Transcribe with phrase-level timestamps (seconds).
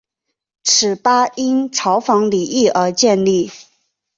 [0.63, 3.51] 此吧因嘲讽李毅而建立。